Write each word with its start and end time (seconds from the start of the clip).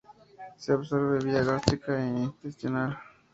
Se 0.57 0.71
absorbe 0.71 1.19
vía 1.25 1.43
gástrica 1.49 1.91
e 1.97 2.07
intestinal. 2.29 2.91